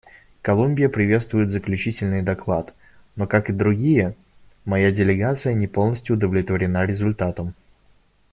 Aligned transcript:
Колумбия 0.41 0.89
приветствует 0.89 1.51
заключительный 1.51 2.23
доклад, 2.23 2.73
но, 3.15 3.27
как 3.27 3.51
и 3.51 3.53
другие, 3.53 4.15
моя 4.65 4.89
делегация 4.89 5.53
не 5.53 5.67
полностью 5.67 6.15
удовлетворена 6.15 6.85
результатом. 6.87 7.53